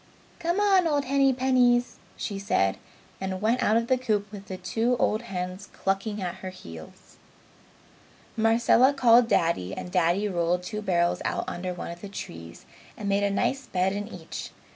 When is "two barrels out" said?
10.63-11.43